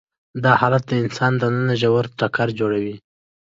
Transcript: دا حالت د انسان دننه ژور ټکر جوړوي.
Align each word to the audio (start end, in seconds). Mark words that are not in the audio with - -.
دا 0.43 0.51
حالت 0.61 0.83
د 0.87 0.91
انسان 1.03 1.33
دننه 1.41 1.73
ژور 1.81 2.05
ټکر 2.19 2.47
جوړوي. 2.59 2.95